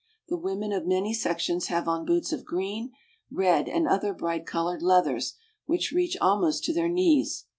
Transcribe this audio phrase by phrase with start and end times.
[0.29, 2.91] The women of many sections have on boots of green,
[3.29, 5.35] red, and other bright colored leathers,
[5.67, 7.45] which reach almost to their knees.